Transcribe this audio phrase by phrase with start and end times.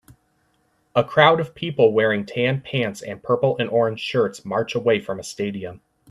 [0.95, 5.19] A crowd of people wearing tan pants and purple and orange shirts march away from
[5.19, 5.81] a stadium